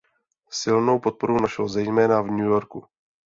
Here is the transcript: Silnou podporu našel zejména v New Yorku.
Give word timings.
Silnou 0.49 0.99
podporu 0.99 1.41
našel 1.41 1.67
zejména 1.67 2.21
v 2.21 2.27
New 2.31 2.45
Yorku. 2.47 2.85